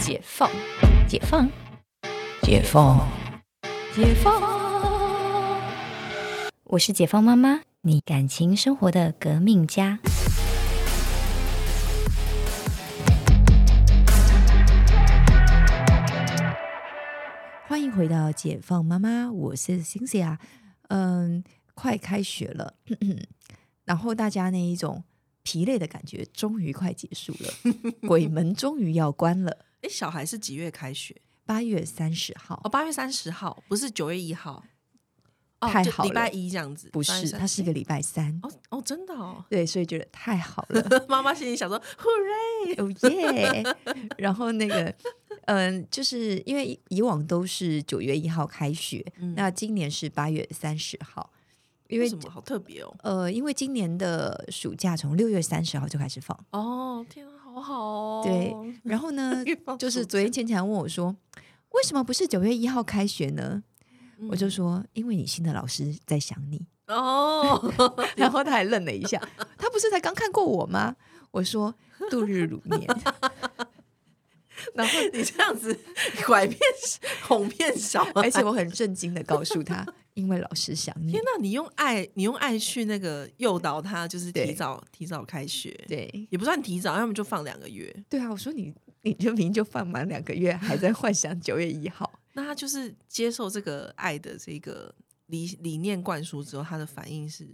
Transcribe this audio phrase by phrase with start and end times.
[0.00, 0.50] 解放，
[1.06, 1.46] 解放，
[2.42, 3.06] 解放，
[3.94, 5.60] 解放。
[6.64, 9.98] 我是解放妈妈，你感情生活的革命家。
[17.68, 20.38] 欢迎回到解放妈妈，我是 Cynthia。
[20.88, 21.44] 嗯，
[21.74, 22.74] 快开学了，
[23.84, 25.04] 然后大家那一种
[25.42, 27.52] 疲累的感觉终于快结束了，
[28.08, 29.58] 鬼门终于要关了。
[29.82, 31.14] 哎，小孩是几月开学？
[31.46, 34.62] 八月三十号哦，八月三十号，不是九月一号。
[35.60, 38.38] 哦，就太好了礼拜一这样子，不是，它是一个礼拜三。
[38.42, 39.44] 哦哦，真的哦。
[39.50, 42.82] 对，所以觉得太好了， 妈妈心里想说， Hooray！
[42.82, 43.76] 哦耶！
[44.16, 44.94] 然后那个，
[45.46, 49.04] 嗯，就是因为以以往都是九月一号开学，
[49.36, 51.30] 那今年是八月三十号，
[51.88, 52.96] 因为为什么好特别哦？
[53.02, 56.38] 呃，因为今年的暑假从六月三十号就开始放。
[56.52, 58.22] 哦，天啊，好好哦。
[58.24, 58.54] 对，
[58.84, 59.44] 然后呢，
[59.78, 61.14] 就是昨天倩倩还问我说，
[61.70, 63.62] 为什么不是九月一号开学呢？
[64.28, 66.66] 我就说，因为你新的老师在想你。
[66.88, 67.72] 哦，
[68.16, 69.20] 然后他还愣了一下，
[69.56, 70.96] 他不是才刚看过我吗？
[71.30, 71.74] 我说
[72.10, 72.86] 度日如年。
[74.74, 75.74] 然后你这样子
[76.26, 76.58] 拐骗
[77.22, 79.86] 哄骗小孩，而且我很震惊的告诉他，
[80.20, 81.22] 因为老师想你天。
[81.24, 87.94] 哪，你用爱，你用爱去那个诱导他，就是提早提早开学，对也不算提早，要么就放两个月。
[88.08, 92.20] 对啊，我说你 你就明明就放满两个月，还在幻想九月一号。
[92.34, 94.94] 那他就是接受这个爱的这个
[95.26, 97.48] 理理念灌输之后，他的反应是，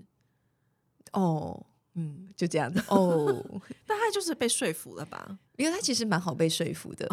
[1.12, 3.44] 哦，嗯，就这样子哦，
[3.86, 5.38] 那他就是被说服了吧？
[5.56, 7.08] 因为他其实蛮好被说服的，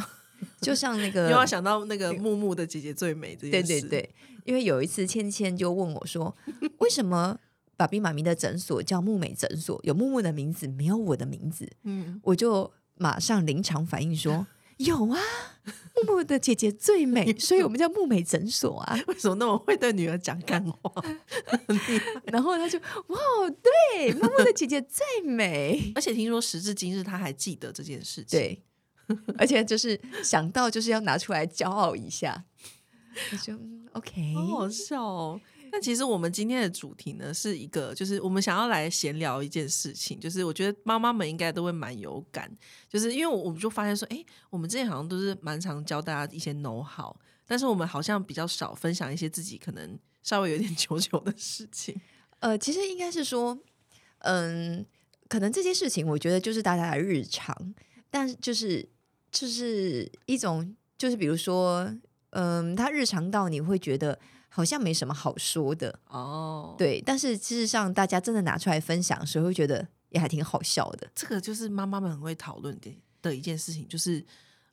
[0.61, 6.35] 就像那个又要想到那个木木的姐姐最美这对件事，对对，因为有一次芊芊就问我说，
[6.79, 7.37] 为什么
[7.75, 11.69] 爸比妈咪的诊所叫木美诊所，有木木的名字，没有我的名字？
[11.83, 14.45] 嗯，我就马上临场反应说。
[14.77, 15.21] 有啊，
[15.95, 18.99] 木木的姐姐最美， 所以我们叫木美诊所啊。
[19.07, 20.91] 为什么那么会对女儿讲干话？
[22.25, 23.17] 然后他就哇，
[23.61, 25.91] 对，木木的姐姐最美。
[25.95, 28.61] 而且听说时至今日他还记得这件事情，，对，
[29.37, 32.45] 而且就是想到就是要拿出来骄傲一下。
[33.31, 35.39] 我就嗯 OK，好好笑哦。
[35.71, 42.51] 但其实我们今天的主题呢，是一个，就是我们想要来闲聊一件事情，就是我觉得妈妈们应该都会蛮有感，
[42.87, 47.15] 就是因为我我们就发现说，哎，我们之前好像都是蛮常教大家一些 know how，
[47.47, 51.99] 但是我们好像比较少分享一些自己可能稍微有点 糗糗的事情。
[52.39, 53.57] 呃，其实应该是说，
[54.19, 54.85] 嗯，
[55.27, 57.73] 可能这些事情，我觉得就是大家的日常，
[58.11, 58.87] 但是就是
[59.33, 61.93] 就是一种，就是比如说，
[62.29, 64.17] 嗯，他日常到你会觉得
[64.47, 71.09] 好像没什么好说的，哦，对，但是事实上大家真的拿出来分享的时候，会觉得也还挺好笑的。
[71.13, 74.23] 这个就是妈妈们很会讨论的的一件事情，就是。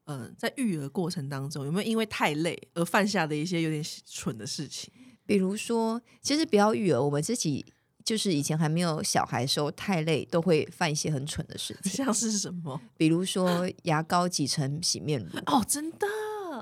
[0.05, 4.93] 呃，在育儿过程当中，有没有因为太累而犯下的一些有点蠢的事情？
[5.25, 7.65] 比如说，其实不要育儿，我们自己
[8.11, 12.81] 就是以前还没有小孩的时候，太累都会犯一些很蠢的事情，像是什么？
[12.97, 16.09] 比如说牙膏挤成洗面乳，哦，真的，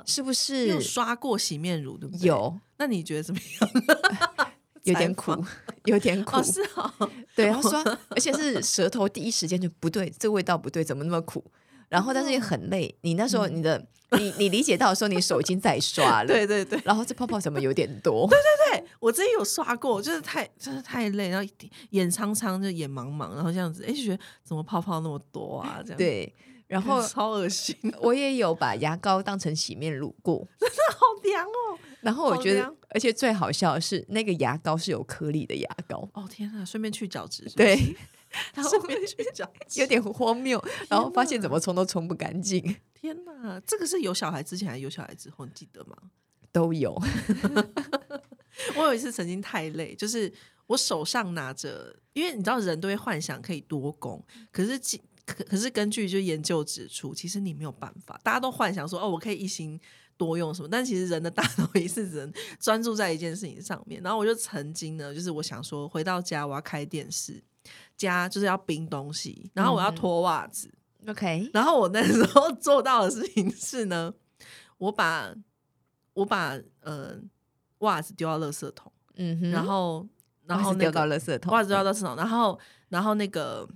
[0.05, 2.27] 是不是有刷过洗面乳对不对？。
[2.27, 4.51] 有那你觉得怎么样？
[4.85, 5.43] 有点苦，
[5.87, 11.43] 有点苦哦，，是哦，对，然后说，而且是舌头第一时间就不对，这味道不对，怎么那么苦？
[11.89, 18.27] 然后但是也很累，你那时候你的、你你理解到的时候，你手已经在刷了，对对对然后这泡泡怎么有点多？
[18.29, 18.39] 对
[18.73, 21.53] 对对，我之前有刷过，就是太真的太累，然后
[21.91, 25.81] 眼苍苍就眼茫茫，然后这样子，哎，就觉得怎么泡泡那么多啊？
[25.83, 26.35] 这样，对，
[26.67, 31.79] 然 后超恶心，我也有把牙膏当成洗面乳过， 真的好凉哦！
[32.01, 37.97] 然后我觉得，而且最好笑的是那个牙膏是有颗粒的牙膏，哦天啊，顺便去角质，对，
[38.55, 45.45] 然后顺便去角质，有点荒谬，然后发现怎么冲都冲不干净， 天哪，这个是有小孩之前还是有小孩之后？
[45.45, 45.97] 你记得吗？
[46.51, 46.99] 都有，
[48.77, 50.33] 我有一次曾经太累，就是
[50.67, 59.79] 我手上拿着，因为你知道人都会幻想可以多功，可是其可可是根据就研究指出，其实你没有办法，大家都幻想说哦，我可以一心
[60.17, 64.03] 多用什么，但其实人的大脑也是只能专注在一件事情上面。
[64.03, 67.41] 然后我就曾经呢，就是我想说回到家我要开电视，
[67.97, 70.73] 家就是要冰东西，然后我要脱袜子
[71.07, 74.13] ，OK， 然后我那时候做到的事情是呢，
[74.79, 75.35] 我把
[76.15, 77.17] 我把呃
[77.79, 80.07] 袜子丢到垃圾桶，嗯哼，然后
[80.47, 82.59] 然后、那丢个、到垃圾桶，袜子丢到垃圾桶，然后
[82.89, 83.69] 然后那个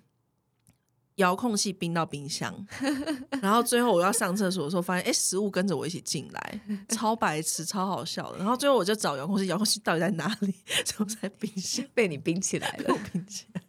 [1.17, 2.55] 遥控器冰到冰箱，
[3.43, 8.39] 然后最后我要上厕所的时候，发现哎，食物跟着我一起进来， 超白痴，超好笑的。
[8.39, 10.55] 然后最后我就找遥控器，遥控器到底在哪里？
[10.85, 12.97] 就在冰箱被你冰起来了。
[13.13, 13.63] 冰起来。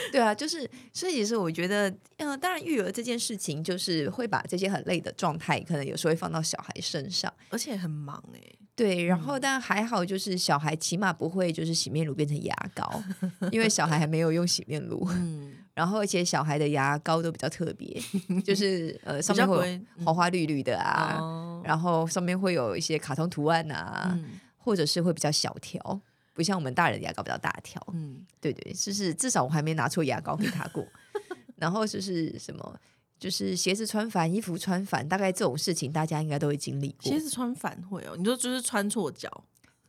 [0.12, 7.32] 对啊，就是所以其实我觉得，嗯、当然育儿这件事情，就是会把这些很累的状态，可能有时候会放到小孩身上。
[7.50, 8.40] 而且很忙哎、
[8.74, 13.02] 对，然后但还好，就是小孩起码不会就是洗面乳变成牙膏，
[13.50, 15.06] 因为小孩还没有用洗面乳。
[15.10, 18.00] 嗯，然后而且小孩的牙膏都比较特别，
[18.44, 26.00] 就是呃上面会花花绿绿的啊，哦，然后上面会有一些卡通图案啊，嗯或者是会比较小条，
[26.38, 27.84] 不像我们大人的牙膏比较大条。
[27.92, 30.86] 嗯，对对，就是至少我还没拿错牙膏给他过。
[31.58, 32.80] 然后就是什么，
[33.18, 37.18] 就是鞋子穿反，衣服穿反，大概这种事情大家应该都会经历过鞋。
[37.18, 39.28] 子穿反会哦，你说就是穿错脚，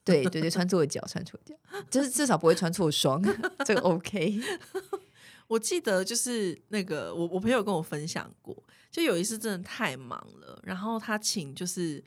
[0.04, 1.54] 对对对，穿错脚，穿错脚，
[1.92, 3.22] 就是至少不会穿错双，
[3.63, 4.42] 这个 OK。
[5.48, 12.04] 我记得就是那个我我朋友跟我分享过，就有一次真的太忙了，然后他请就是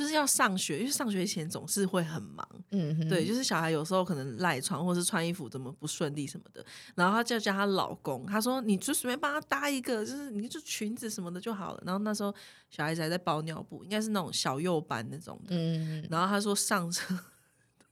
[0.00, 6.64] 就是要上学，因为上学前总是会很忙，嗯，对，就是小孩有时候可能赖床或是穿衣服怎么不顺利什么的，
[6.94, 11.82] 然后她就叫她老公，她说你就随便帮她搭一个，就是你就裙子什么的就好了。
[11.84, 12.34] 然后那时候
[12.70, 15.54] 小孩子还在包尿布，应该是那种小幼班那种的。
[15.54, 17.14] 嗯，然后她说上车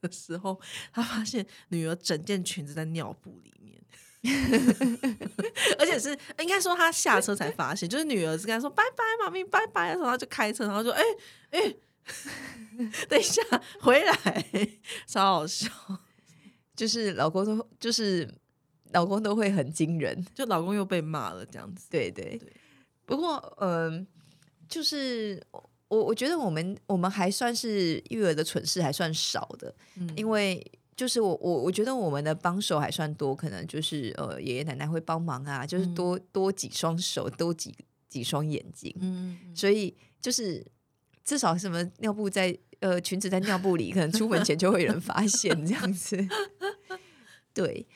[0.00, 0.58] 的时候，
[0.90, 3.78] 她发现女儿整件裙子在尿布里面。
[5.78, 6.10] 而且是
[6.40, 11.02] 应该说他下车才发现，就是女儿是跟他说拜拜，妈咪拜拜的时候，他就开车，然后就哎
[11.50, 11.74] 哎，
[13.08, 13.42] 等一下
[13.80, 14.44] 回来，
[15.06, 15.68] 超好笑。
[16.74, 18.28] 就是老公都就是
[18.92, 21.86] 老公都会很惊人，就老公又被骂了，这样子。
[21.90, 22.38] 对对。
[22.38, 22.52] 对。
[23.04, 24.06] 不过嗯、
[24.68, 25.42] 就是
[25.88, 30.08] 我我觉得我们我们还算是育儿的蠢事还算少的，嗯。
[30.16, 30.64] 因为
[30.94, 35.94] 就是我我我觉得我们的帮手还算多，可能就是呃爷爷奶奶会帮忙啊，就是嗯。
[35.94, 37.74] 多、多几双手，多几
[38.08, 40.64] 几双眼睛，嗯，所以就是
[41.28, 46.16] 至少什么尿布在呃裙子在尿布里，可能出门前就会有人发现这样子。
[47.52, 47.86] 对，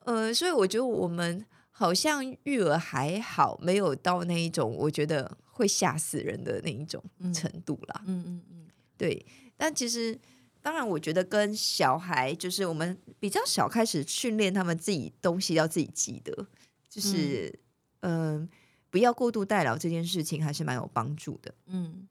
[0.00, 8.02] 呃，所以我觉得我们好像育儿还好，没有到那一种我觉得会吓死人的那一种嗯程度啦。
[8.04, 8.66] 嗯嗯嗯
[8.98, 9.24] 对，
[9.56, 10.18] 但其实
[10.60, 16.48] 当然，我觉得跟小孩就是我们比较小开始训练他们自己东西要自己记得，
[16.90, 17.56] 就是
[18.00, 18.48] 嗯、呃
[18.90, 21.54] 不要过度代劳这件事情还是蛮有帮助的。
[21.66, 22.06] 嗯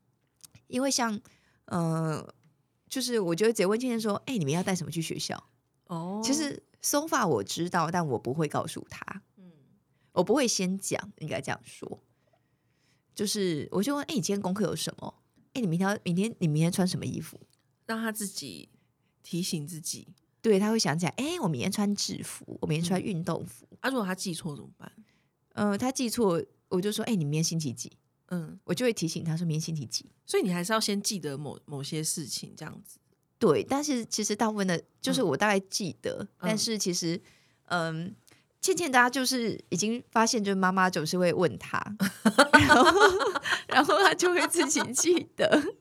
[0.71, 1.19] 因为像
[1.65, 2.33] 呃，
[2.87, 5.41] 就是我就会直接问倩倩说：“哎、你们要带什么去学校？”
[5.87, 9.51] 哦，其实 so far 我知道，但我不会告诉他，嗯
[10.13, 12.01] 我不会先讲，应该这样说。
[13.13, 15.21] 就是我就问：“哎、你今天功课有什么？
[15.53, 17.39] 哎、你明天要明天你明天穿什么衣服？”
[17.85, 18.69] 让他自己
[19.21, 20.07] 提醒自己。
[20.41, 23.67] 对，他会想起来，哎、我明天穿制服，我明天穿运动服。
[23.81, 24.91] 啊，如果他记错怎么办？
[25.53, 27.91] 呃，他记错，我就说，哎、你明天星期几？
[28.31, 30.09] 嗯，我就会提醒他说明天星期几。
[30.25, 32.97] 所以你还是要先记得某某些事情，这样子。
[33.37, 37.21] 对，但是其实大部分的，就是嗯我大概记得，但嗯是其实，
[37.65, 38.15] 嗯，
[38.61, 41.77] 渐渐大家就是已经发现，就是妈妈总是会问他，
[42.53, 42.91] 然后
[43.67, 45.75] 然后他就会自己记得。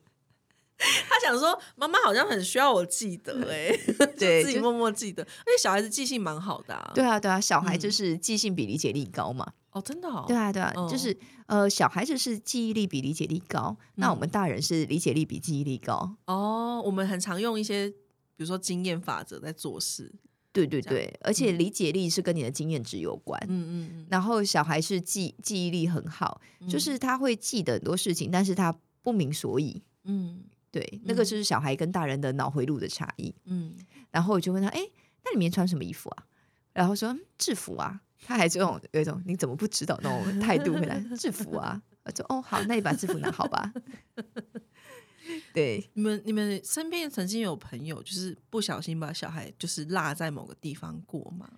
[0.80, 3.68] 他想说，妈妈好像很需要我记得、欸，
[4.00, 5.22] 哎，对就自己默默记得。
[5.22, 6.92] 而且小孩子记性蛮好的、啊。
[6.94, 9.52] 对啊，对啊，小孩就嗯是记性比理解力高嘛。
[9.72, 10.24] 哦，真的哦。
[10.26, 16.16] 对啊，对啊，哦就是呃，小孩子是记忆力比理解力高，那我嗯们大人是理解力比记忆力高。
[16.26, 17.96] 哦，我们很常用一些，比
[18.38, 20.12] 如说经验法则在做事。
[20.52, 23.40] 对对对，而且理解力是跟你的经验值有关。
[23.48, 29.80] 嗯嗯然后小孩是记记忆力很好，嗯，就是他会记得很多事情，但是他不明所以。
[30.02, 33.32] 嗯对，那个嗯就是小孩跟大人的脑回路的差异。
[33.44, 33.76] 嗯
[34.10, 34.80] 然后我就问他，哎，
[35.24, 36.26] 那你明天穿什么衣服啊？
[36.72, 41.80] 然后说嗯制服啊，他还这种有一种你怎么不知道那种态度回来， 制服啊。
[42.04, 43.72] 我说哦好，那你把制服拿好吧。
[45.52, 51.48] 对，你们你们身边曾经有朋友就是不小心把小孩就是落在某个地方过吗？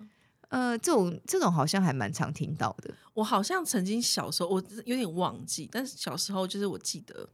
[0.49, 2.92] 呃，这种这种好像还蛮常听到的。
[3.14, 7.26] 我好像曾经小时候我有点忘记，但是小时候就是我记得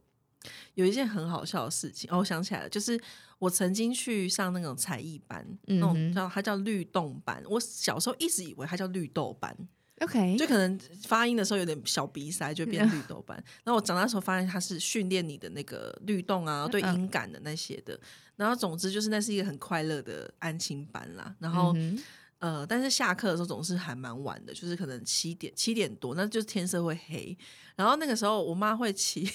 [0.75, 2.99] 有一件很好笑的事情哦，我想起来了，就是
[3.37, 7.43] 我曾经去上那种才艺班，那种叫它叫律动班。
[7.49, 9.55] 我小时候一直以为它叫绿豆班
[9.99, 13.35] ，OK，就可能发音的时候有点小鼻塞，就变绿豆班。
[13.63, 17.99] 然后我长大时候发现它是训练你的那个律动啊，对嗯音感的那些的。
[18.35, 21.35] 然后总之就是那是一个很快乐的安亲班啦。
[21.39, 22.01] 然后、嗯
[22.39, 27.37] 呃，但是下课的时候总是还蛮晚的，就是可能七点七点多，那就是天色会黑。
[27.75, 29.29] 然后那个时候我妈会骑，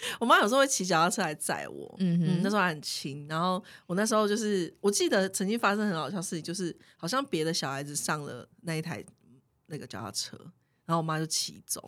[0.20, 1.94] 我妈有时候会骑脚踏车来载我。
[1.98, 9.04] 嗯哼，嗯，那时候还很轻，然后我那时候就是，我记得曾经发生很好笑的事情，就是好像别的小孩子上了那一台
[9.66, 10.36] 那个脚踏车，
[10.86, 11.84] 然后我妈就骑走，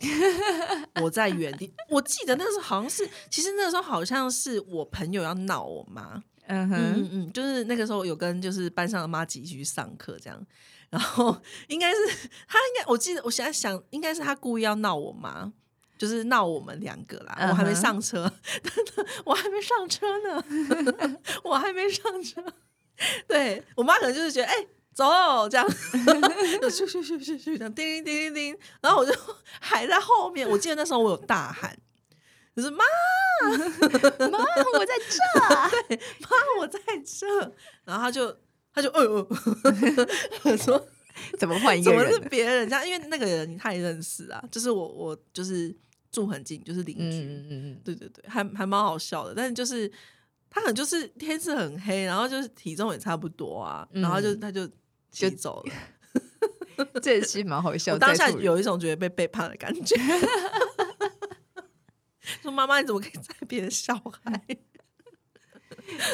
[1.01, 1.73] 我在原地。
[1.89, 10.45] 我记得那时候好像是，其实那时候好像是我朋友要闹我妈，嗯哼，嗯，就是那个时候有跟就是班上的妈一起去上课这样，
[10.89, 11.35] 然后
[11.69, 11.97] 应该是
[12.47, 15.53] 他应该我记得我现在想应该是他故意要闹我妈。
[16.01, 18.27] 就是闹我们两个啦，我还没上车，
[19.23, 20.43] 我还没上车呢，
[21.45, 22.43] 我还没上车。
[23.27, 24.65] 对我妈可能就是觉得，哎、
[24.95, 25.67] 走这样，
[26.59, 29.13] 就咻咻咻咻咻这样，叮铃叮铃叮，然后我就
[29.59, 30.49] 还在后面。
[30.49, 31.77] 我记得那时候我有大喊，
[32.55, 32.83] 就是妈
[34.27, 34.39] 妈，
[34.73, 35.19] 我在这。
[35.87, 36.29] 对妈，
[36.61, 37.27] 我在这，
[37.85, 38.35] 然后他就
[38.73, 39.27] 他就哎呦，
[40.45, 40.83] 我，说
[41.37, 42.17] 怎么换一怎么是？
[42.21, 42.87] 别人这样？
[42.87, 45.71] 因为那个人他也认识啊，就是我我就是
[46.11, 47.03] 住很近，就是邻居。
[47.03, 49.33] 嗯嗯嗯对对对，还还蛮好笑的。
[49.33, 49.89] 但是就是
[50.49, 54.69] 他可能就是天色很黑，然后就是体重也差不多啊，然后就嗯他就
[55.09, 55.73] 就走了。
[56.77, 57.93] 嗯，这也是蛮好笑。
[57.95, 59.95] 我当下有一种觉得被背叛的感觉。
[62.41, 64.41] 说妈妈，你怎么可以载别的小孩？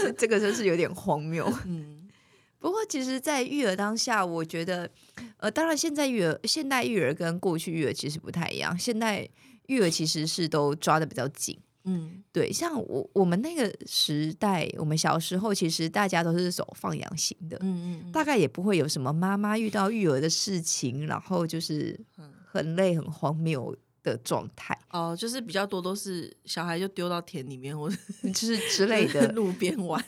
[0.02, 1.52] 这这个真是有点荒谬。
[1.66, 2.08] 嗯
[2.60, 4.90] 不过，其实，在育儿当下，我觉得，
[5.38, 8.78] 呃，当然，现在育儿、现代育儿跟过去育儿其实不太一样。
[8.78, 9.30] 现代
[9.68, 12.24] 育儿其实是都抓的比较紧，嗯。
[12.34, 22.32] 对，像我我们那个时代，我们小时候其实大家都是走放养型的，嗯嗯大概也不会有什么妈妈遇到育儿的事情，然后就是嗯。
[22.50, 27.96] 很累、很荒谬的状态，哦，就是比较多都是小孩就丢到田里面或者
[28.34, 29.32] 就是之类的。
[29.34, 30.04] 路边玩。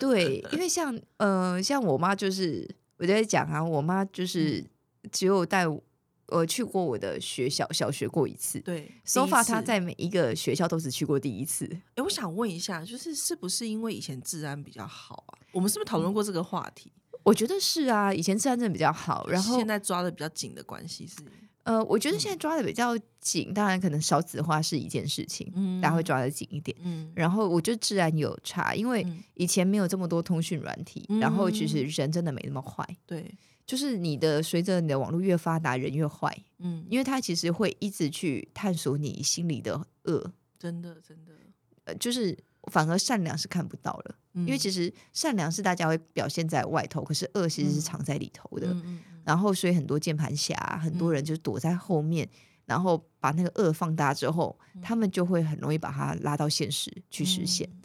[0.00, 4.64] 对，因为像呃，像我妈就是我在讲啊，我妈就是
[5.12, 5.80] 只有带我
[6.32, 8.58] 呃去过我的学校小学过一次。
[8.60, 11.68] 对 so 第一 far，次她在每一个学校都只去过第一次。
[11.94, 15.38] 哎，我想问一下，就是是不是因为以前治安比较好啊？
[15.52, 16.90] 我们是不是讨论过这个话题？
[17.22, 21.18] 我觉得是啊，以前治安真的比较好，然后现在抓的比较紧的关系是，
[21.62, 26.76] 呃，我觉得现在抓的比较紧，当然可能少子化是一件事情，嗯大家会抓的紧一点。
[26.82, 32.84] 嗯然后我觉得治安有差，因为嗯以前没有这么多通讯软体，然后其实人真的没那么坏。
[33.06, 33.32] 对，
[33.66, 41.32] 就是你的随着你的网络越发达，人越坏，嗯，因为他其实会一直去探索你心里的恶，真的真的，
[41.84, 42.36] 呃，就是
[42.70, 47.80] 反而善良是看不到了，因因为其实善良是大家会表现在外头，可是恶其实是嗯。
[47.80, 48.68] 藏在里头的。
[48.68, 52.28] 嗯嗯然后所以很多键盘侠，很多人就躲在后面，
[52.66, 57.68] 然后把那个恶放大之后，他们就会很容易把它拉到现实去实现。
[57.72, 57.81] 嗯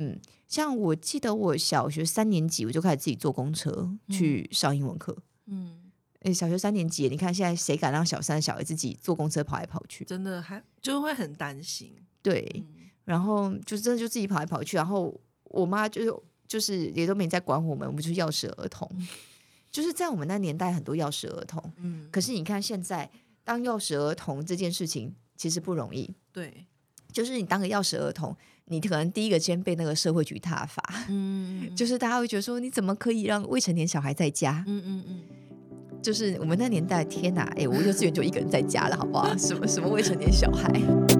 [0.00, 5.16] 嗯嗯，像我记得我小学三年级我就开始自己坐公车去上英文课。
[5.46, 5.90] 嗯，
[6.20, 10.04] 诶，小学三年级，你看现在谁敢让小三小孩自己坐公车跑来跑去？
[10.04, 16.12] 真的还就会很担心，对，嗯然后就真的就自己跑来跑去，然后我妈就是
[16.46, 18.88] 就是也都没在管我们，我们就是钥匙儿童。
[19.70, 21.62] 就是在我们那年代，很多钥匙儿童。
[21.76, 23.08] 嗯，可是你看现在，
[23.44, 26.12] 当钥匙儿童这件事情其实不容易。
[26.32, 26.66] 对，
[27.12, 28.36] 就是你当个钥匙儿童，
[28.70, 34.64] 你可能第一个先被那个社会局挞伐，嗯 就是大家会觉得说，你怎么可以让未成年小孩在家？
[34.68, 35.20] 嗯嗯嗯，
[36.00, 39.34] 就是我们那年代，天哪，哎，我幼稚园就一个人在家了，好不好？
[39.36, 41.19] 什么什么未成年小孩？